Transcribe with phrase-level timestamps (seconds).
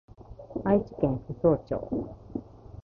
[0.65, 1.89] 愛知県扶桑町